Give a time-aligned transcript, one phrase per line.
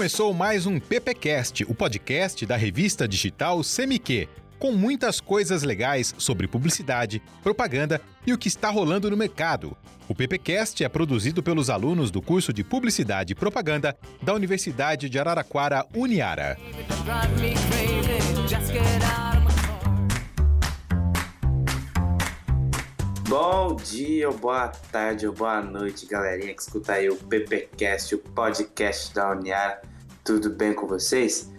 [0.00, 6.48] Começou mais um PPcast, o podcast da revista digital Semiquê, com muitas coisas legais sobre
[6.48, 9.76] publicidade, propaganda e o que está rolando no mercado.
[10.08, 15.18] O PPcast é produzido pelos alunos do curso de Publicidade e Propaganda da Universidade de
[15.18, 16.56] Araraquara, Uniara.
[23.28, 29.32] Bom dia, boa tarde, boa noite, galerinha que escuta aí o PPcast, o podcast da
[29.32, 29.90] Uniara.
[30.24, 31.50] Tudo bem com vocês?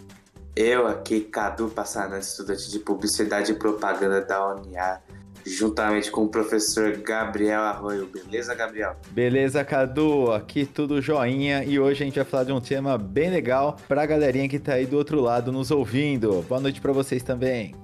[0.54, 5.02] Eu aqui, Cadu Passanante, estudante de Publicidade e Propaganda da Uniara,
[5.44, 8.06] juntamente com o professor Gabriel Arroio.
[8.06, 8.96] Beleza, Gabriel?
[9.10, 10.30] Beleza, Cadu?
[10.30, 14.06] Aqui tudo joinha e hoje a gente vai falar de um tema bem legal pra
[14.06, 16.42] galerinha que tá aí do outro lado nos ouvindo.
[16.48, 17.74] Boa noite para vocês também.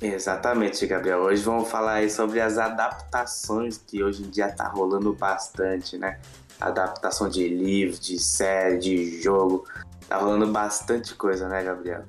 [0.00, 1.20] Exatamente, Gabriel.
[1.20, 6.18] Hoje vamos falar aí sobre as adaptações que hoje em dia tá rolando bastante, né?
[6.60, 9.64] Adaptação de livro, de série, de jogo.
[10.12, 12.04] Tá rolando bastante coisa, né, Gabriel?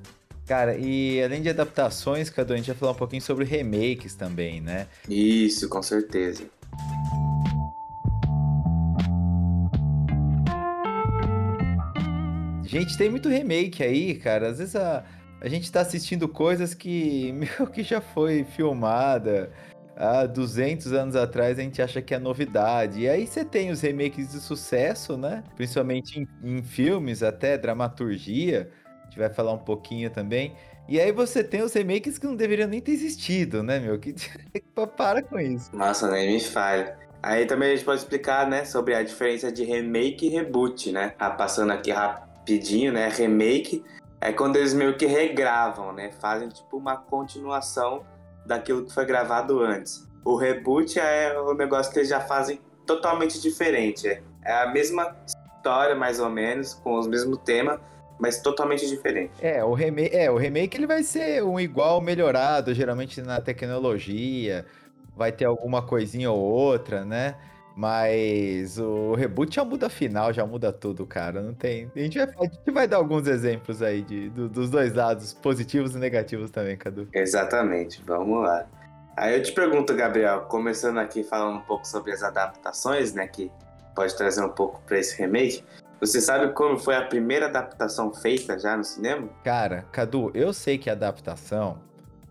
[0.46, 4.60] Cara, e além de adaptações, Cadu, a gente vai falar um pouquinho sobre remakes também,
[4.60, 4.88] né?
[5.08, 6.44] Isso, com certeza.
[12.64, 14.48] Gente, tem muito remake aí, cara.
[14.48, 15.02] Às vezes a,
[15.40, 19.50] a gente tá assistindo coisas que, meu, que já foi filmada
[19.96, 23.00] há 200 anos atrás, a gente acha que é novidade.
[23.00, 25.42] E aí você tem os remakes de sucesso, né?
[25.56, 28.70] Principalmente em, em filmes, até dramaturgia.
[29.02, 30.54] A gente vai falar um pouquinho também.
[30.88, 33.98] E aí você tem os remakes que não deveriam nem ter existido, né, meu?
[33.98, 34.14] Que
[34.96, 35.74] para com isso.
[35.74, 36.92] Nossa, nem me fale.
[37.22, 41.14] Aí também a gente pode explicar, né, sobre a diferença de remake e reboot, né?
[41.18, 43.08] Ah, passando aqui rapidinho, né?
[43.08, 43.82] Remake
[44.20, 46.10] é quando eles meio que regravam, né?
[46.20, 48.04] Fazem tipo uma continuação
[48.46, 50.06] daquilo que foi gravado antes.
[50.24, 54.22] O reboot é o negócio que eles já fazem totalmente diferente.
[54.44, 57.80] É a mesma história, mais ou menos, com os mesmos temas,
[58.18, 59.32] mas totalmente diferente.
[59.40, 64.64] É, o remake, é, o remake ele vai ser um igual melhorado, geralmente na tecnologia,
[65.16, 67.36] vai ter alguma coisinha ou outra, né?
[67.76, 71.42] Mas o reboot já muda final, já muda tudo, cara.
[71.42, 71.90] Não tem.
[71.94, 75.34] A gente vai, a gente vai dar alguns exemplos aí de, do, dos dois lados,
[75.34, 77.08] positivos e negativos também, Cadu.
[77.12, 78.64] Exatamente, vamos lá.
[79.16, 83.26] Aí eu te pergunto, Gabriel, começando aqui falando um pouco sobre as adaptações, né?
[83.26, 83.50] Que
[83.94, 85.64] pode trazer um pouco para esse remake.
[86.00, 89.28] Você sabe como foi a primeira adaptação feita já no cinema?
[89.42, 91.78] Cara, Cadu, eu sei que a adaptação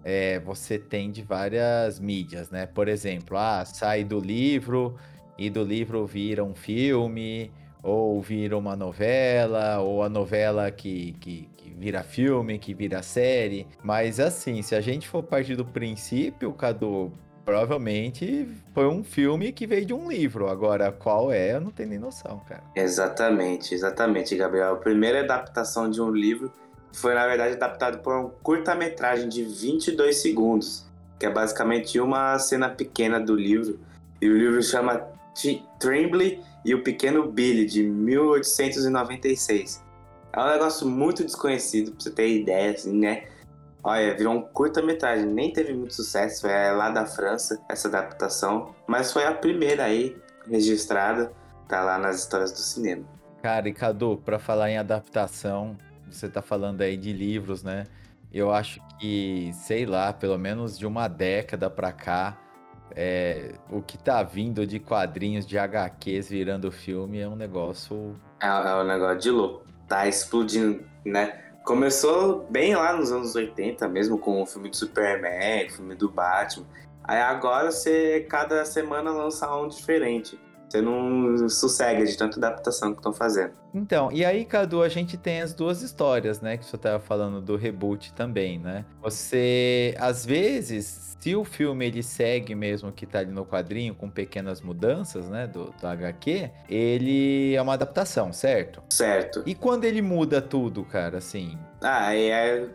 [0.04, 2.66] é, você tem de várias mídias, né?
[2.66, 4.96] Por exemplo, ah, sai do livro
[5.38, 7.52] e do livro vira um filme,
[7.82, 13.68] ou vira uma novela, ou a novela que, que, que, vira filme, que vira série.
[13.84, 17.12] Mas assim, se a gente for partir do princípio, Cadu,
[17.44, 20.48] provavelmente foi um filme que veio de um livro.
[20.48, 22.64] Agora, qual é, eu não tenho nem noção, cara.
[22.76, 24.74] Exatamente, exatamente, Gabriel.
[24.74, 26.52] A primeira adaptação de um livro
[26.94, 30.86] foi, na verdade, adaptado por um curta-metragem de 22 segundos,
[31.20, 33.80] que é basicamente uma cena pequena do livro.
[34.22, 35.13] E o livro chama
[35.80, 39.84] Tremblay e o Pequeno Billy, de 1896.
[40.32, 43.26] É um negócio muito desconhecido, pra você ter ideia, assim, né?
[43.84, 49.12] Olha, virou um curta-metragem, nem teve muito sucesso, é lá da França, essa adaptação, mas
[49.12, 50.16] foi a primeira aí
[50.50, 51.34] registrada,
[51.68, 53.04] tá lá nas histórias do cinema.
[53.42, 55.76] Cara, e Cadu, pra falar em adaptação,
[56.10, 57.84] você tá falando aí de livros, né?
[58.32, 62.38] Eu acho que, sei lá, pelo menos de uma década pra cá,
[62.96, 68.16] é, o que tá vindo de quadrinhos de HQs virando filme é um negócio.
[68.42, 69.66] É, é um negócio de louco.
[69.88, 71.40] Tá explodindo, né?
[71.64, 76.10] Começou bem lá nos anos 80, mesmo com o filme do Superman, o filme do
[76.10, 76.66] Batman.
[77.04, 80.40] Aí agora você, cada semana, lança um diferente.
[80.74, 83.54] Você não sossega de tanta adaptação que estão fazendo.
[83.76, 86.58] Então, e aí, Cadu, a gente tem as duas histórias, né?
[86.58, 88.84] Que você estava falando do reboot também, né?
[89.00, 94.10] Você, às vezes, se o filme ele segue mesmo que tá ali no quadrinho, com
[94.10, 95.46] pequenas mudanças, né?
[95.46, 98.82] Do, do HQ, ele é uma adaptação, certo?
[98.90, 99.44] Certo.
[99.46, 102.68] E quando ele muda tudo, cara, assim, ah, é,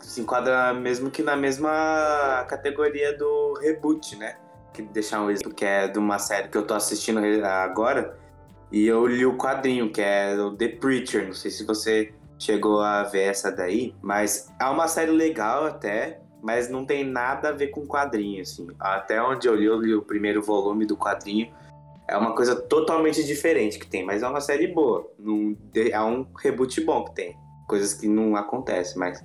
[0.00, 4.38] se enquadra mesmo que na mesma categoria do reboot, né?
[4.82, 8.18] Deixar um exemplo que é de uma série que eu tô assistindo agora.
[8.72, 11.26] E eu li o quadrinho, que é o The Preacher.
[11.26, 16.20] Não sei se você chegou a ver essa daí, mas é uma série legal até,
[16.42, 18.66] mas não tem nada a ver com quadrinho, assim.
[18.80, 21.52] Até onde eu li, eu li o primeiro volume do quadrinho.
[22.08, 25.10] É uma coisa totalmente diferente que tem, mas é uma série boa.
[25.18, 27.36] Não, é um reboot bom que tem.
[27.66, 29.24] Coisas que não acontecem, mas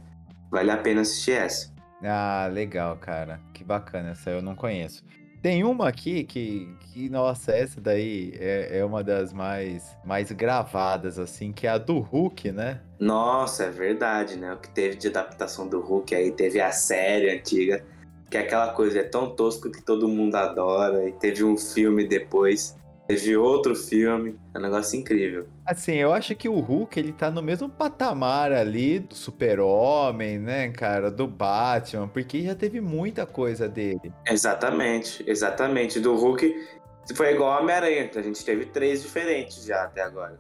[0.50, 1.74] vale a pena assistir essa.
[2.02, 3.42] Ah, legal, cara.
[3.54, 4.12] Que bacana.
[4.12, 5.04] Essa eu não conheço.
[5.42, 11.18] Tem uma aqui que, que nossa, essa daí é, é uma das mais, mais gravadas,
[11.18, 12.82] assim, que é a do Hulk, né?
[13.00, 14.54] Nossa, é verdade, né?
[14.54, 17.86] O que teve de adaptação do Hulk aí, teve a série antiga,
[18.30, 22.06] que é aquela coisa, é tão tosco que todo mundo adora, e teve um filme
[22.06, 22.78] depois.
[23.08, 25.48] Teve outro filme, é um negócio incrível.
[25.69, 30.69] Assim, eu acho que o Hulk, ele tá no mesmo patamar ali do Super-Homem, né,
[30.69, 34.12] cara, do Batman, porque já teve muita coisa dele.
[34.27, 36.00] Exatamente, exatamente.
[36.00, 36.68] Do Hulk
[37.13, 40.39] foi igual ao Homem-Aranha, a gente teve três diferentes já até agora.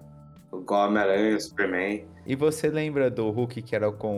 [0.51, 2.07] Igual Homem-Aranha, o Superman.
[2.29, 4.11] E você lembra do Hulk que era com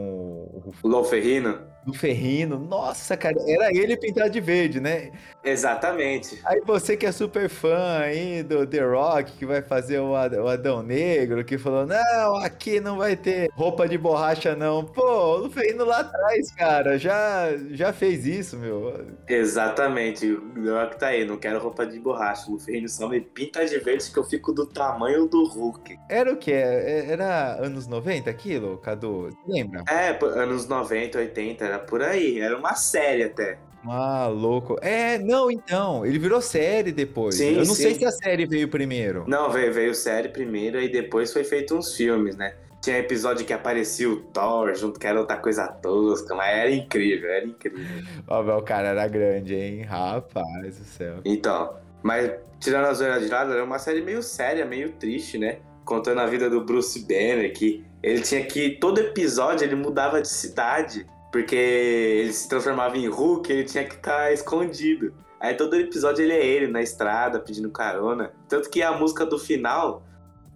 [0.53, 1.71] o O Lou Ferrino?
[1.83, 2.59] do Ferrino?
[2.59, 5.11] Nossa, cara, era ele pintado de verde, né?
[5.43, 6.39] Exatamente.
[6.45, 10.37] Aí você que é super fã aí do The Rock, que vai fazer o Ad-
[10.37, 14.85] o Adão Negro, que falou, não, aqui não vai ter roupa de borracha não.
[14.85, 18.93] Pô, o Ferrino lá atrás, cara, já, já fez isso, meu.
[19.27, 20.31] Exatamente.
[20.31, 22.51] O Rock tá aí, não quero roupa de borracha.
[22.51, 25.97] O Ferrino só me pinta de verde que eu fico do tamanho do Hulk.
[26.09, 26.51] Era o quê?
[26.53, 29.30] É- Era anos 90 aquilo, Cadu?
[29.30, 29.83] Você lembra?
[29.89, 32.39] É, anos 90, 80, era por aí.
[32.39, 33.57] Era uma série até.
[33.83, 34.77] Maluco.
[34.81, 37.36] É, não, então, ele virou série depois.
[37.36, 38.00] Sim, Eu não sei sim.
[38.00, 39.25] se a série veio primeiro.
[39.27, 42.53] Não, veio, veio série primeiro e depois foi feito uns filmes, né?
[42.81, 47.30] Tinha episódio que aparecia o Thor junto, que era outra coisa tosca, mas era incrível,
[47.30, 47.86] era incrível.
[48.27, 49.83] Ó, o cara era grande, hein?
[49.83, 51.18] Rapaz do céu.
[51.24, 55.59] Então, mas tirando a zoeira de lado, era uma série meio séria, meio triste, né?
[55.86, 58.71] Contando a vida do Bruce Banner, que ele tinha que.
[58.71, 63.95] Todo episódio ele mudava de cidade, porque ele se transformava em Hulk, ele tinha que
[63.95, 65.13] ficar escondido.
[65.39, 68.31] Aí todo episódio ele é ele na estrada pedindo carona.
[68.48, 70.03] Tanto que a música do final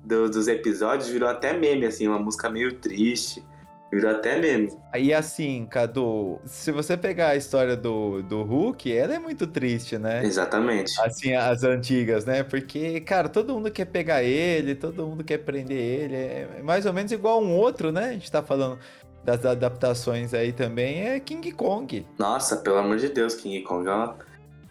[0.03, 3.43] do- dos episódios virou até meme, assim, uma música meio triste.
[3.95, 4.69] Virou até meme.
[4.91, 9.97] Aí assim, Cadu, se você pegar a história do, do Hulk, ela é muito triste,
[9.97, 10.21] né?
[10.21, 10.91] Exatamente.
[10.99, 12.43] Assim, as antigas, né?
[12.43, 16.13] Porque, cara, todo mundo quer pegar ele, todo mundo quer prender ele.
[16.15, 18.09] É mais ou menos igual um outro, né?
[18.09, 18.77] A gente tá falando
[19.23, 22.05] das adaptações aí também, é King Kong.
[22.19, 24.15] Nossa, pelo amor de Deus, King Kong é uma,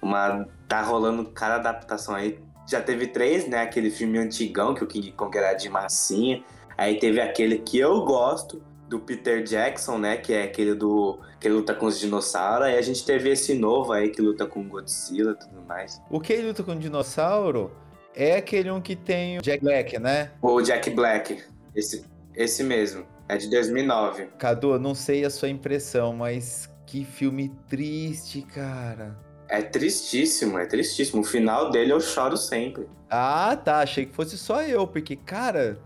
[0.02, 2.38] uma- Tá rolando cada adaptação aí.
[2.68, 3.62] Já teve três, né?
[3.62, 6.44] Aquele filme antigão que o King Kong era de massinha.
[6.76, 10.16] Aí teve aquele que eu gosto, do Peter Jackson, né?
[10.16, 11.18] Que é aquele do.
[11.40, 12.66] que luta com os dinossauros.
[12.66, 16.00] Aí a gente teve esse novo aí que luta com Godzilla e tudo mais.
[16.10, 17.70] O que ele luta com o dinossauro
[18.14, 20.30] é aquele um que tem o Jack Black, né?
[20.40, 21.42] O Jack Black.
[21.74, 22.04] Esse,
[22.34, 23.04] esse mesmo.
[23.28, 24.28] É de 2009.
[24.38, 29.16] Cadu, eu não sei a sua impressão, mas que filme triste, cara.
[29.48, 31.22] É tristíssimo, é tristíssimo.
[31.22, 32.86] O final dele eu choro sempre.
[33.10, 33.80] Ah, tá.
[33.80, 35.78] Achei que fosse só eu, porque, cara,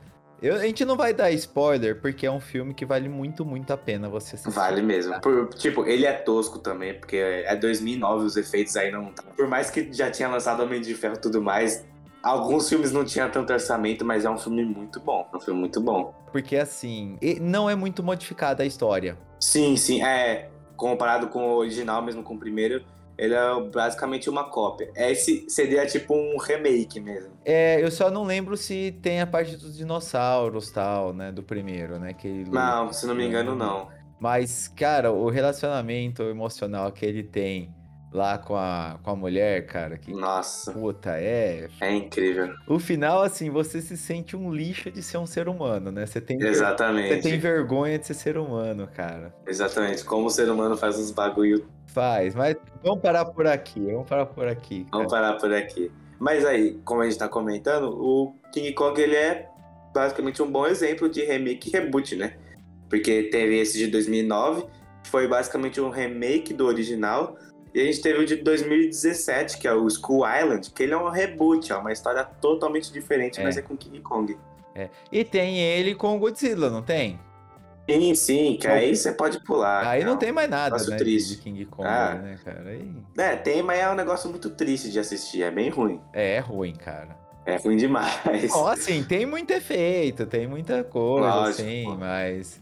[0.43, 3.73] eu- a gente não vai dar spoiler, porque é um filme que vale muito, muito
[3.73, 4.55] a pena você assistir.
[4.55, 5.20] Vale mesmo.
[5.20, 9.12] Por- tipo, ele é tosco também, porque é 2009, os efeitos aí não.
[9.37, 11.85] Por mais que já tinha lançado Homem de Ferro e tudo mais,
[12.23, 15.29] alguns filmes não tinham tanto orçamento, mas é um filme muito bom.
[15.32, 16.14] É um filme muito bom.
[16.32, 19.17] Porque, assim, não é muito modificada a história.
[19.41, 20.50] Sim, sim, é.
[20.76, 22.84] Comparado com o original, mesmo com o primeiro,
[23.19, 24.91] ele é basicamente uma cópia.
[24.97, 27.32] Esse seria tipo um remake mesmo.
[27.44, 31.99] É, eu só não lembro se tem a parte dos dinossauros tal, né, do primeiro,
[31.99, 32.50] né, que ele.
[32.50, 33.88] Não, se não me engano, não.
[34.20, 37.73] Mas, cara, o relacionamento emocional que ele tem
[38.12, 41.69] lá com a, com a mulher, cara, que Nossa, puta, é.
[41.81, 42.53] é incrível.
[42.67, 46.06] O final, assim, você se sente um lixo de ser um ser humano, né?
[46.06, 47.22] Você tem, ver- você Exatamente.
[47.22, 49.34] tem vergonha de ser ser humano, cara.
[49.46, 50.05] Exatamente.
[50.05, 54.26] Como o ser humano faz uns bagulho Faz, mas vamos parar por aqui, vamos parar
[54.26, 54.84] por aqui.
[54.84, 54.88] cara.
[54.92, 55.90] Vamos parar por aqui.
[56.18, 59.48] Mas aí, como a gente tá comentando, o King Kong ele é
[59.94, 62.36] basicamente um bom exemplo de remake e reboot, né?
[62.88, 64.62] Porque teve esse de 2009,
[65.02, 67.36] que foi basicamente um remake do original,
[67.74, 70.96] e a gente teve o de 2017, que é o School Island, que ele é
[70.96, 73.44] um reboot, é uma história totalmente diferente, É.
[73.44, 74.36] mas é com King Kong.
[75.10, 77.18] E tem ele com o Godzilla, não tem?
[77.88, 79.86] Sim, sim, que aí você pode pular.
[79.86, 80.18] Aí não cara.
[80.20, 80.96] tem mais nada, né?
[80.96, 81.36] triste.
[81.36, 82.14] De King Kong, Ah.
[82.16, 82.68] né, cara?
[82.68, 82.92] Aí...
[83.16, 86.00] É, tem, mas é um negócio muito triste de assistir, é bem ruim.
[86.12, 87.16] É, é ruim, cara.
[87.46, 88.50] É ruim demais.
[88.52, 91.94] Bom, assim, tem muito efeito, tem muita coisa, Lógico, assim, pô.
[91.96, 92.60] mas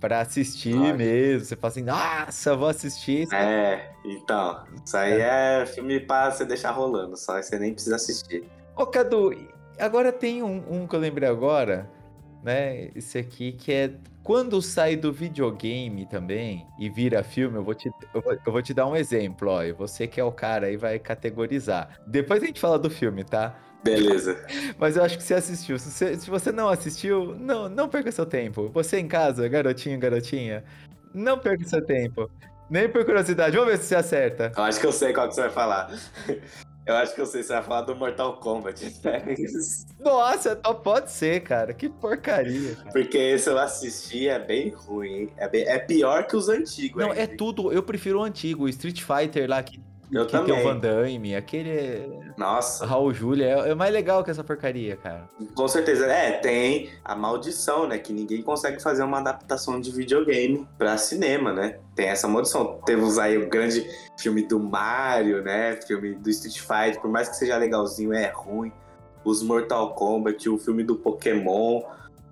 [0.00, 0.98] pra assistir Lógico.
[0.98, 3.32] mesmo, você fala assim, nossa, vou assistir.
[3.32, 8.42] É, então, isso aí é filme pra você deixar rolando, só você nem precisa assistir.
[8.76, 9.32] Ô, Cadu,
[9.78, 11.88] agora tem um, um que eu lembrei agora,
[12.44, 12.90] né?
[12.94, 13.90] Esse aqui que é
[14.22, 18.62] quando sai do videogame também e vira filme, eu vou te, eu vou, eu vou
[18.62, 19.62] te dar um exemplo, ó.
[19.62, 21.98] E você que é o cara aí vai categorizar.
[22.06, 23.54] Depois a gente fala do filme, tá?
[23.82, 24.38] Beleza.
[24.78, 25.78] Mas eu acho que você assistiu.
[25.78, 28.68] Se você, se você não assistiu, não, não perca seu tempo.
[28.68, 30.64] Você em casa, garotinho, garotinha,
[31.14, 32.30] não perca seu tempo.
[32.68, 33.56] Nem por curiosidade.
[33.56, 34.52] Vamos ver se você acerta.
[34.56, 35.90] Eu acho que eu sei qual que você vai falar.
[36.86, 38.84] Eu acho que eu sei, você vai falar do Mortal Kombat.
[39.98, 41.72] Nossa, pode ser, cara.
[41.72, 42.76] Que porcaria.
[42.76, 42.90] Cara.
[42.92, 45.30] Porque esse eu assisti, é bem ruim.
[45.38, 47.02] É, bem, é pior que os antigos.
[47.02, 47.72] Não, é tudo.
[47.72, 49.80] Eu prefiro o antigo, o Street Fighter lá que
[50.18, 50.54] eu que também.
[50.54, 52.22] tem o Van Damme, aquele.
[52.36, 52.86] Nossa.
[52.86, 55.28] Raul Júlia é, é, mais legal que essa porcaria, cara.
[55.54, 56.06] Com certeza.
[56.06, 57.98] É, tem a maldição, né?
[57.98, 61.78] Que ninguém consegue fazer uma adaptação de videogame pra cinema, né?
[61.94, 62.80] Tem essa maldição.
[62.86, 63.86] Temos aí o grande
[64.18, 65.76] filme do Mario, né?
[65.86, 68.72] Filme do Street Fighter, por mais que seja legalzinho, é ruim.
[69.24, 71.82] Os Mortal Kombat, o filme do Pokémon.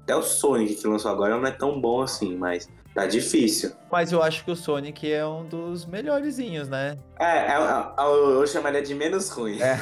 [0.03, 3.73] Até o Sonic que lançou agora não é tão bom assim, mas Tá difícil.
[3.91, 6.97] Mas eu acho que o Sonic é um dos melhorzinhos, né?
[7.19, 9.61] É, é, é eu chamaria de menos ruim.
[9.61, 9.79] É.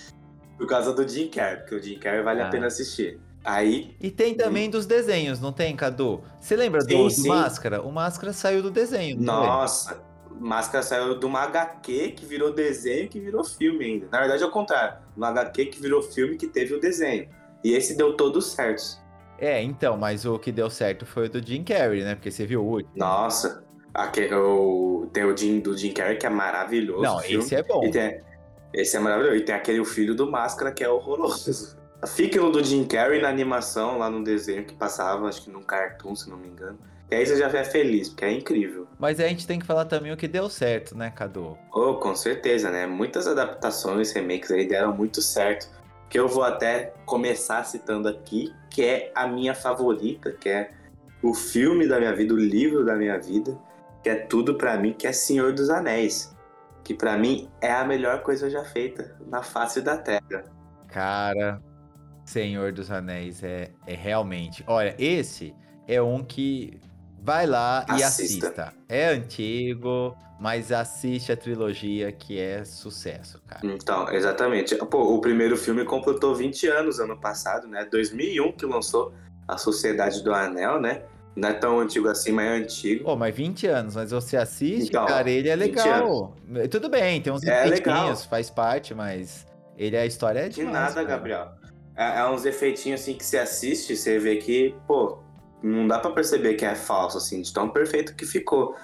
[0.56, 2.46] Por causa do Jim Carrey, porque o Jim Carrey vale ah.
[2.46, 3.20] a pena assistir.
[3.44, 3.94] Aí.
[4.00, 6.22] E tem também dos desenhos, não tem, Cadu?
[6.40, 7.82] Você lembra sim, do, do Máscara?
[7.82, 9.20] O Máscara saiu do desenho.
[9.20, 10.00] Nossa,
[10.40, 14.08] Máscara saiu de uma HQ que virou desenho que virou filme ainda.
[14.10, 14.98] Na verdade, é o contrário.
[15.14, 17.28] Uma HQ que virou filme que teve o desenho.
[17.62, 19.02] E esse deu todo certo.
[19.38, 22.14] É, então, mas o que deu certo foi o do Jim Carrey, né?
[22.14, 22.92] Porque você viu o último.
[22.96, 27.02] Nossa, aqui, o, tem o Jim, do Jim Carrey que é maravilhoso.
[27.02, 27.90] Não, esse é bom.
[27.90, 28.20] Tem,
[28.72, 29.36] esse é maravilhoso.
[29.36, 31.76] E tem aquele o filho do Máscara que é horroroso.
[32.06, 35.62] Fique no do Jim Carrey na animação, lá no desenho que passava, acho que num
[35.62, 36.78] cartoon, se não me engano.
[37.10, 38.86] E aí você já é feliz, porque é incrível.
[38.98, 41.56] Mas a gente tem que falar também o que deu certo, né, Cadu?
[41.72, 42.86] Oh, com certeza, né?
[42.86, 45.68] Muitas adaptações, remakes aí deram muito certo
[46.08, 50.70] que eu vou até começar citando aqui, que é a minha favorita, que é
[51.22, 53.58] o filme da minha vida, o livro da minha vida,
[54.02, 56.36] que é tudo para mim, que é Senhor dos Anéis,
[56.82, 60.44] que para mim é a melhor coisa já feita na face da Terra.
[60.88, 61.60] Cara,
[62.24, 64.62] Senhor dos Anéis é, é realmente.
[64.66, 65.54] Olha, esse
[65.88, 66.78] é um que
[67.24, 67.98] vai lá assista.
[67.98, 68.74] e assista.
[68.86, 73.60] É antigo, mas assiste a trilogia que é sucesso, cara.
[73.64, 74.76] Então, exatamente.
[74.76, 77.88] Pô, o primeiro filme completou 20 anos ano passado, né?
[77.90, 79.14] 2001 que lançou
[79.48, 81.02] A Sociedade do Anel, né?
[81.34, 83.04] Não é tão antigo assim, mas é antigo.
[83.04, 86.36] Pô, mas 20 anos, mas você assiste, então, cara, ele é legal.
[86.70, 88.14] Tudo bem, tem uns é legal.
[88.16, 91.06] faz parte, mas ele a história é de nada, cara.
[91.06, 91.48] Gabriel.
[91.96, 95.23] É, é, uns efeitinhos assim que você assiste, você vê que, pô,
[95.64, 98.76] não dá para perceber que é falso assim, de tão perfeito que ficou.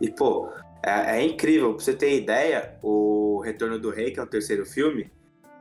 [0.00, 0.50] E pô,
[0.82, 4.64] é, é, incrível, pra você ter ideia, o Retorno do Rei, que é o terceiro
[4.64, 5.12] filme,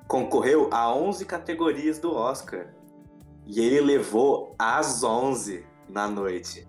[0.07, 2.67] concorreu a 11 categorias do Oscar.
[3.45, 6.65] E ele levou às 11 na noite.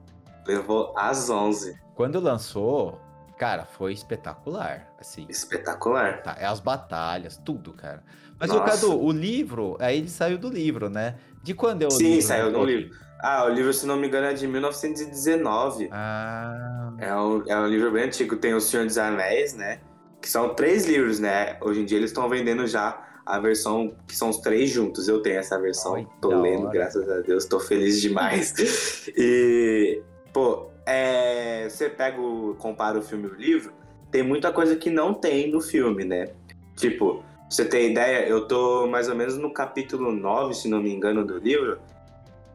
[0.47, 1.81] Levou às 11.
[1.95, 3.01] Quando lançou,
[3.39, 5.27] cara, foi espetacular, assim.
[5.29, 6.23] Espetacular.
[6.23, 8.03] Tá, é as batalhas, tudo, cara.
[8.39, 11.15] Mas o Cadu, o livro, aí ele saiu do livro, né?
[11.45, 12.23] De quando é o Sim, livro?
[12.23, 12.97] Sim, saiu do livro.
[13.23, 15.89] Ah, o livro, se não me engano, é de 1919.
[15.93, 16.93] Ah.
[16.99, 18.35] É um, é um livro bem antigo.
[18.35, 19.79] Tem O Senhor dos Anéis, né?
[20.21, 21.57] Que são três livros, né?
[21.61, 25.07] Hoje em dia eles estão vendendo já a versão que são os três juntos.
[25.07, 25.95] Eu tenho essa versão.
[25.95, 26.73] Ai, tô lendo, hora.
[26.73, 27.45] graças a Deus.
[27.45, 29.07] Tô feliz demais.
[29.17, 30.03] e,
[30.33, 33.73] pô, é, você pega o, compara o filme e o livro,
[34.11, 36.33] tem muita coisa que não tem no filme, né?
[36.77, 40.93] Tipo, você ter ideia, eu tô mais ou menos no capítulo 9, se não me
[40.93, 41.79] engano, do livro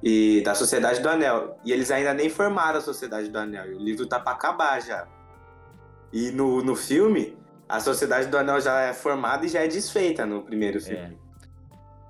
[0.01, 1.57] e da Sociedade do Anel.
[1.63, 3.71] E eles ainda nem formaram a Sociedade do Anel.
[3.71, 5.07] E o livro tá para acabar já.
[6.11, 7.37] E no, no filme,
[7.67, 11.17] a Sociedade do Anel já é formada e já é desfeita no primeiro filme.
[11.23, 11.27] É.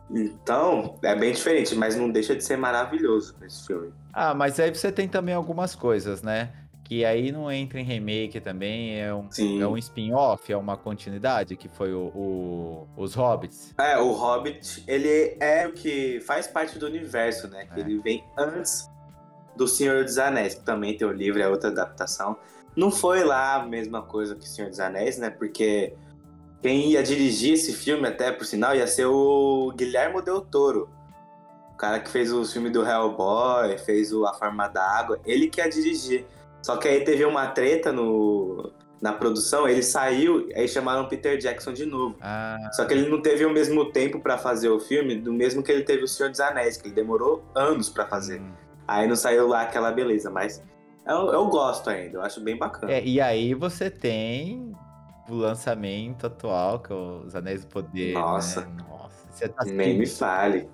[0.10, 3.94] Então, é bem diferente, mas não deixa de ser maravilhoso esse filme.
[4.14, 6.54] Ah, mas aí você tem também algumas coisas, né?
[6.88, 9.28] Que aí não entra em remake também, é um,
[9.60, 13.74] é um spin-off, é uma continuidade, que foi o, o, os Hobbits.
[13.78, 17.68] É, o Hobbit, ele é o que faz parte do universo, né?
[17.76, 17.80] É.
[17.82, 18.90] Ele vem antes
[19.58, 22.38] do Senhor dos Anéis, que também tem o livro, é outra adaptação.
[22.74, 25.30] Não foi lá a mesma coisa que o Senhor dos Anéis, né?
[25.30, 25.94] Porque
[26.62, 30.90] quem ia dirigir esse filme, até por sinal, ia ser o Guilherme Del Toro.
[31.74, 35.50] O cara que fez o filme do Hellboy, fez o A Forma da Água, ele
[35.50, 36.26] que ia dirigir.
[36.62, 38.72] Só que aí teve uma treta no,
[39.02, 42.16] na produção, ele saiu, aí chamaram Peter Jackson de novo.
[42.22, 42.58] Ah.
[42.74, 45.72] Só que ele não teve o mesmo tempo para fazer o filme, do mesmo que
[45.72, 48.42] ele teve o Senhor dos Anéis, que ele demorou anos para fazer.
[48.42, 48.52] Hum.
[48.88, 50.64] Aí não saiu lá aquela beleza, mas
[51.06, 52.92] eu, eu gosto ainda, eu acho bem bacana.
[52.92, 54.76] É, e aí você tem
[55.30, 58.14] o lançamento atual, que é Os Anéis do Poder.
[58.14, 58.62] Nossa.
[58.62, 58.86] Né?
[58.90, 60.70] Nossa, você tá Nem me fale.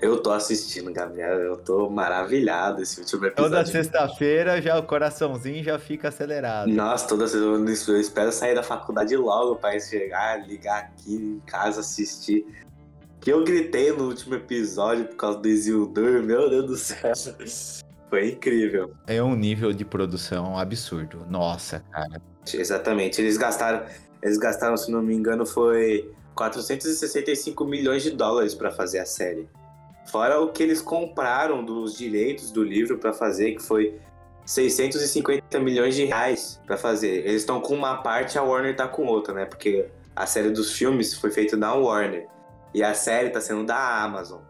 [0.00, 1.40] Eu tô assistindo, Gabriel.
[1.40, 3.56] Eu tô maravilhado esse último episódio.
[3.56, 6.68] Toda sexta-feira já o coraçãozinho já fica acelerado.
[6.68, 11.80] Nossa, toda sexta eu espero sair da faculdade logo pra chegar, ligar aqui em casa,
[11.80, 12.46] assistir.
[13.20, 17.12] Que eu gritei no último episódio por causa do Isildur, meu Deus do céu.
[18.08, 18.94] Foi incrível.
[19.06, 21.26] É um nível de produção absurdo.
[21.28, 22.22] Nossa, cara.
[22.54, 23.20] Exatamente.
[23.20, 23.84] Eles gastaram,
[24.22, 29.46] eles gastaram, se não me engano, foi 465 milhões de dólares para fazer a série.
[30.10, 34.00] Fora o que eles compraram dos direitos do livro para fazer, que foi
[34.44, 37.26] 650 milhões de reais para fazer.
[37.26, 39.44] Eles estão com uma parte, a Warner tá com outra, né?
[39.44, 39.86] Porque
[40.16, 42.26] a série dos filmes foi feita da Warner
[42.72, 44.40] e a série tá sendo da Amazon.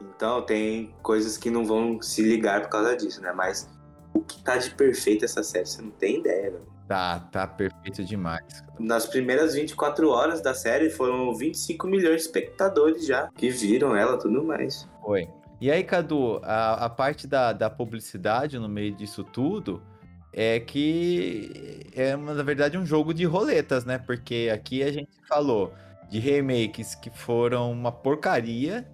[0.00, 3.32] Então tem coisas que não vão se ligar por causa disso, né?
[3.32, 3.68] Mas
[4.14, 6.72] o que tá de perfeito essa série, você não tem ideia, velho.
[6.86, 8.44] Tá, tá perfeito demais.
[8.78, 14.18] Nas primeiras 24 horas da série foram 25 milhões de espectadores já que viram ela
[14.18, 14.88] tudo mais.
[15.02, 15.28] Foi.
[15.60, 19.82] E aí, Cadu, a, a parte da, da publicidade no meio disso tudo
[20.32, 23.98] é que é, na verdade, um jogo de roletas, né?
[23.98, 25.72] Porque aqui a gente falou
[26.08, 28.86] de remakes que foram uma porcaria,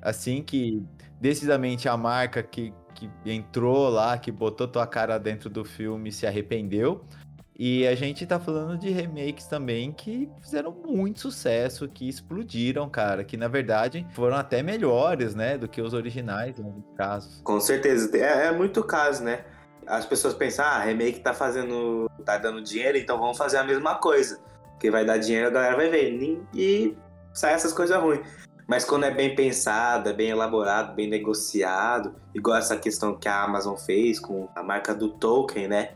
[0.00, 0.84] assim, que
[1.20, 6.26] decididamente a marca que, que entrou lá, que botou tua cara dentro do filme se
[6.26, 7.04] arrependeu.
[7.58, 13.22] E a gente tá falando de remakes também que fizeram muito sucesso, que explodiram, cara,
[13.24, 17.40] que na verdade foram até melhores, né, do que os originais em alguns casos.
[17.44, 19.44] Com certeza, é, é muito caso, né?
[19.86, 23.96] As pessoas pensam, ah, remake tá fazendo, tá dando dinheiro, então vamos fazer a mesma
[23.96, 24.40] coisa.
[24.80, 26.40] Que vai dar dinheiro, a galera vai ver.
[26.54, 26.96] E
[27.32, 28.20] sai essas coisas ruins.
[28.66, 33.42] Mas quando é bem pensado, é bem elaborado, bem negociado, igual essa questão que a
[33.42, 35.90] Amazon fez com a marca do Tolkien, né?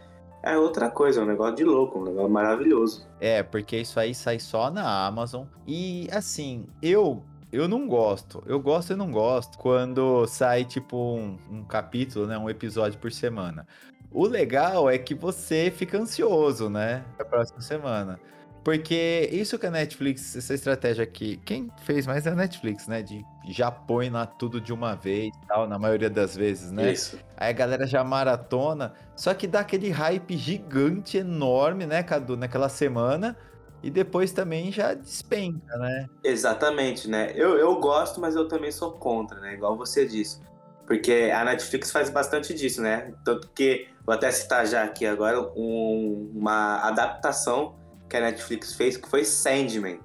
[0.46, 3.06] É outra coisa, é um negócio de louco, um negócio maravilhoso.
[3.20, 5.44] É, porque isso aí sai só na Amazon.
[5.66, 7.22] E assim, eu
[7.52, 8.42] eu não gosto.
[8.46, 13.10] Eu gosto e não gosto quando sai tipo um, um, capítulo, né, um episódio por
[13.10, 13.66] semana.
[14.10, 18.20] O legal é que você fica ansioso, né, pra próxima semana.
[18.66, 23.00] Porque isso que a Netflix, essa estratégia aqui, quem fez mais é a Netflix, né?
[23.00, 26.90] De já põe lá tudo de uma vez tal, na maioria das vezes, né?
[26.90, 27.16] Isso.
[27.36, 32.68] Aí a galera já maratona, só que dá aquele hype gigante, enorme, né, Cadu, naquela
[32.68, 33.36] semana.
[33.84, 36.06] E depois também já despenca, né?
[36.24, 37.30] Exatamente, né?
[37.36, 39.54] Eu, eu gosto, mas eu também sou contra, né?
[39.54, 40.40] Igual você disse.
[40.88, 43.14] Porque a Netflix faz bastante disso, né?
[43.24, 48.96] Tanto que, vou até citar já aqui agora, um, uma adaptação que a Netflix fez,
[48.96, 50.00] que foi Sandman.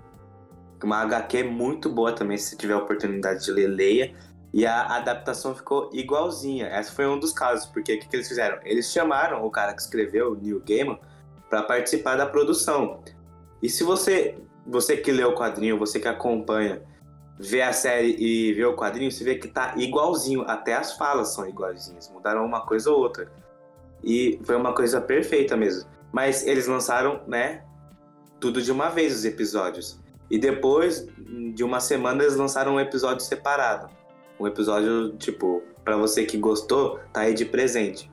[0.83, 4.15] Uma HQ muito boa também, se tiver oportunidade de ler, leia.
[4.53, 6.67] E a adaptação ficou igualzinha.
[6.67, 8.59] Essa foi um dos casos, porque o que, que eles fizeram?
[8.65, 10.99] Eles chamaram o cara que escreveu, o Neil Gaiman,
[11.49, 13.01] para participar da produção.
[13.61, 16.81] E se você, você que lê o quadrinho, você que acompanha,
[17.39, 21.33] vê a série e vê o quadrinho, você vê que tá igualzinho, até as falas
[21.33, 23.31] são igualzinhas, mudaram uma coisa ou outra.
[24.03, 25.89] E foi uma coisa perfeita mesmo.
[26.11, 27.63] Mas eles lançaram, né,
[28.41, 29.97] tudo de uma vez os episódios.
[30.29, 31.07] E depois
[31.53, 33.89] de uma semana eles lançaram um episódio separado.
[34.39, 38.11] Um episódio, tipo, para você que gostou, tá aí de presente.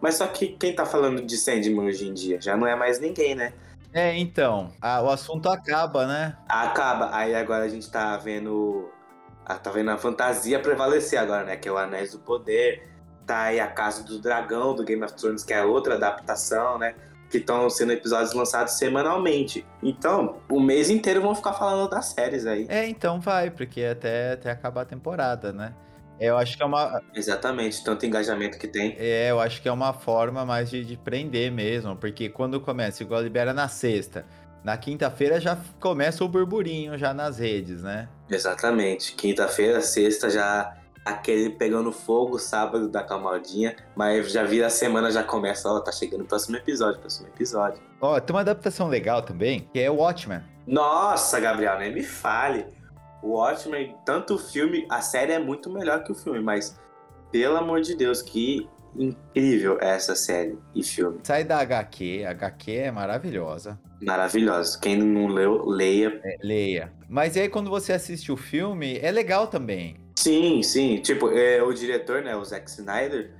[0.00, 2.40] Mas só que quem tá falando de Sandman hoje em dia?
[2.40, 3.52] Já não é mais ninguém, né?
[3.92, 4.72] É, então.
[4.80, 6.36] A, o assunto acaba, né?
[6.48, 7.10] Acaba.
[7.12, 8.90] Aí agora a gente tá vendo.
[9.62, 11.56] Tá vendo a fantasia prevalecer agora, né?
[11.56, 12.88] Que é o Anéis do Poder.
[13.26, 16.94] Tá aí a Casa do Dragão, do Game of Thrones, que é outra adaptação, né?
[17.34, 19.66] Que estão sendo episódios lançados semanalmente.
[19.82, 22.64] Então, o mês inteiro vão ficar falando das séries aí.
[22.68, 25.74] É, então vai, porque até, até acabar a temporada, né?
[26.20, 27.02] Eu acho que é uma.
[27.12, 28.94] Exatamente, tanto engajamento que tem.
[29.00, 33.02] É, eu acho que é uma forma mais de, de prender mesmo, porque quando começa,
[33.02, 34.24] igual libera na sexta,
[34.62, 38.08] na quinta-feira já começa o burburinho já nas redes, né?
[38.30, 39.12] Exatamente.
[39.16, 45.22] Quinta-feira, sexta já aquele pegando fogo sábado da Camaldinha, mas já vira a semana, já
[45.22, 47.82] começa, ó, tá chegando o próximo episódio, próximo episódio.
[48.00, 50.40] Ó, tem uma adaptação legal também, que é o Watchmen.
[50.66, 52.66] Nossa, Gabriel, nem me fale.
[53.22, 56.78] O Watchmen, tanto o filme, a série é muito melhor que o filme, mas
[57.30, 61.18] pelo amor de Deus, que incrível é essa série e filme.
[61.22, 63.78] Sai da HQ, a HQ é maravilhosa.
[64.00, 64.78] Maravilhosa.
[64.78, 66.20] Quem não leu, leia.
[66.22, 66.92] É, leia.
[67.08, 70.03] Mas aí quando você assiste o filme, é legal também.
[70.24, 71.02] Sim, sim.
[71.02, 73.30] Tipo, é, o diretor, né, o Zack Snyder,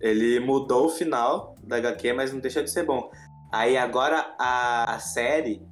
[0.00, 3.08] ele mudou o final da HQ, mas não deixa de ser bom.
[3.52, 5.62] Aí agora a, a série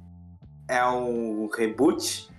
[0.69, 2.29] é um reboot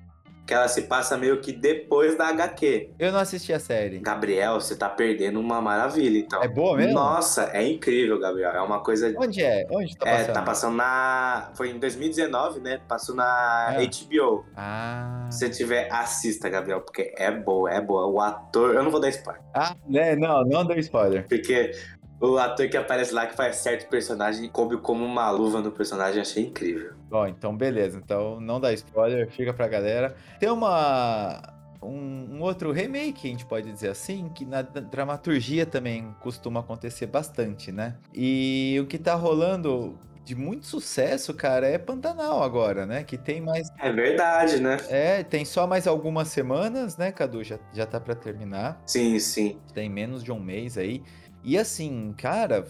[0.47, 2.91] que ela se passa meio que depois da HQ.
[2.99, 3.99] Eu não assisti a série.
[3.99, 6.43] Gabriel, você tá perdendo uma maravilha, então.
[6.43, 6.93] É boa mesmo?
[6.93, 8.51] Nossa, é incrível, Gabriel.
[8.51, 9.15] É uma coisa.
[9.17, 9.67] Onde é?
[9.71, 10.29] Onde tá passando?
[10.29, 11.51] É, tá passando na.
[11.55, 12.81] Foi em 2019, né?
[12.87, 13.87] Passou na É.
[13.87, 14.45] HBO.
[14.57, 15.27] Ah.
[15.31, 18.07] Se você tiver, assista, Gabriel, porque é boa, é boa.
[18.07, 18.75] O ator.
[18.75, 19.43] Eu não vou dar spoiler.
[19.55, 20.15] Ah, né?
[20.15, 21.27] Não, não deu spoiler.
[21.27, 21.73] Porque
[22.21, 26.21] o ator que aparece lá, que faz certo personagem, coube como uma luva no personagem,
[26.21, 26.93] achei incrível.
[27.09, 28.01] Bom, então beleza.
[28.03, 30.15] Então não dá spoiler, fica pra galera.
[30.39, 31.43] Tem uma
[31.83, 37.07] um, um, outro remake, a gente pode dizer assim, que na dramaturgia também costuma acontecer
[37.07, 37.97] bastante, né?
[38.13, 43.05] E o que tá rolando de muito sucesso, cara, é Pantanal agora, né?
[43.05, 43.69] Que tem mais.
[43.79, 44.79] É verdade, né?
[44.89, 47.45] É, tem só mais algumas semanas, né, Cadu?
[47.45, 48.81] Já, já tá pra terminar.
[48.87, 49.59] Sim, sim.
[49.75, 51.03] Tem menos de um mês aí.
[51.45, 52.67] E assim, cara,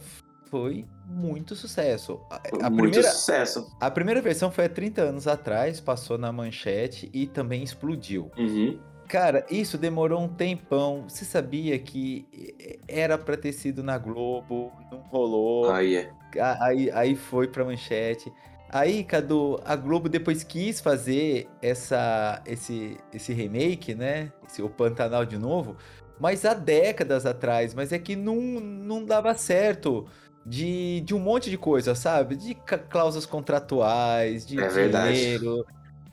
[0.50, 2.20] foi muito sucesso.
[2.30, 3.76] A, a muito primeira, sucesso.
[3.80, 8.30] A primeira versão foi há 30 anos atrás, passou na manchete e também explodiu.
[8.37, 8.78] Uhum.
[9.08, 11.04] Cara, isso demorou um tempão.
[11.08, 12.26] Você sabia que
[12.88, 15.70] era pra ter sido na Globo, não rolou.
[15.70, 16.10] Ah, yeah.
[16.60, 18.32] Aí, aí foi pra manchete.
[18.70, 24.32] Aí, Cadu, a Globo depois quis fazer essa, esse, esse remake, né?
[24.48, 25.76] Esse, o Pantanal de novo,
[26.24, 27.74] mas há décadas atrás.
[27.74, 30.06] Mas é que não, não dava certo
[30.46, 32.34] de, de um monte de coisa, sabe?
[32.34, 32.54] De
[32.88, 35.56] cláusulas contratuais, de é dinheiro.
[35.56, 35.64] Verdade.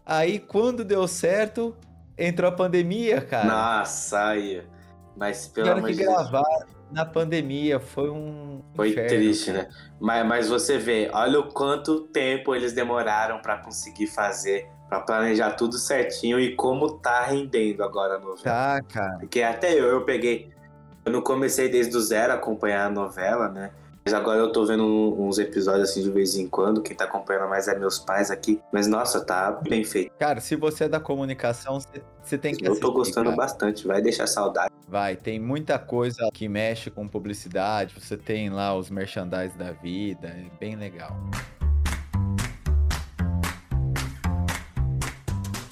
[0.06, 1.74] Aí, quando deu certo,
[2.18, 3.48] entrou a pandemia, cara.
[3.48, 4.62] Nossa, aí.
[5.16, 5.98] Mas pelo de Deus.
[5.98, 8.62] que gravar na pandemia, foi um.
[8.76, 9.64] Foi inferno, triste, cara.
[9.64, 9.70] né?
[9.98, 15.52] Mas, mas você vê, olha o quanto tempo eles demoraram para conseguir fazer, para planejar
[15.52, 18.42] tudo certinho e como tá rendendo agora a novela.
[18.44, 19.20] Tá, cara.
[19.20, 20.52] Porque até eu, eu peguei.
[21.06, 23.72] Eu não comecei desde o zero a acompanhar a novela, né?
[24.04, 24.84] Mas agora eu tô vendo
[25.18, 26.82] uns episódios assim de vez em quando.
[26.82, 28.60] Quem tá acompanhando mais é meus pais aqui.
[28.70, 30.12] Mas nossa, tá bem feito.
[30.20, 31.80] Cara, se você é da comunicação,
[32.22, 33.38] você tem que Eu assistir, tô gostando cara.
[33.38, 34.74] bastante, vai deixar saudade.
[34.90, 37.96] Vai, tem muita coisa que mexe com publicidade.
[37.98, 41.16] Você tem lá os merchandise da vida, é bem legal.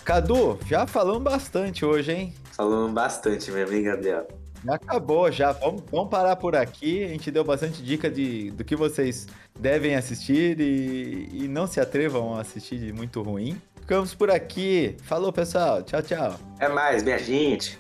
[0.10, 2.34] Cadu, já falamos bastante hoje, hein?
[2.54, 4.28] Falamos bastante, meu amigo Gabriel.
[4.66, 5.52] Já acabou, já.
[5.52, 7.04] Vamos, vamos parar por aqui.
[7.04, 9.28] A gente deu bastante dica de, do que vocês
[9.60, 13.62] devem assistir e, e não se atrevam a assistir de muito ruim.
[13.82, 14.98] Ficamos por aqui.
[15.04, 15.84] Falou, pessoal.
[15.84, 16.40] Tchau, tchau.
[16.60, 17.80] É mais, minha gente.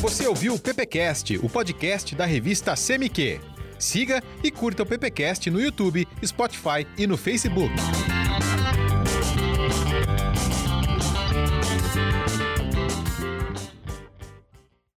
[0.00, 3.55] Você ouviu o PPcast, o podcast da revista CMQ.
[3.78, 7.72] Siga e curta o PPcast no YouTube, Spotify e no Facebook.